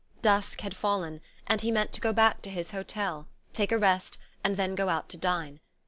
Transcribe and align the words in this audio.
Dusk 0.23 0.61
had 0.61 0.75
fallen, 0.75 1.21
and 1.45 1.61
he 1.61 1.69
meant 1.69 1.93
to 1.93 2.01
go 2.01 2.11
back 2.11 2.41
to 2.41 2.49
his 2.49 2.71
hotel, 2.71 3.27
take 3.53 3.71
a 3.71 3.77
rest, 3.77 4.17
and 4.43 4.57
then 4.57 4.73
go 4.73 4.89
out 4.89 5.07
to 5.09 5.17
dine. 5.17 5.59